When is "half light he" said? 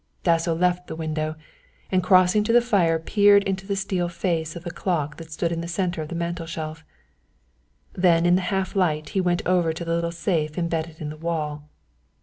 8.49-9.21